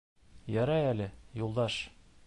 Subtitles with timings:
[0.53, 1.09] Ярай әле
[1.45, 1.81] Юлдаш: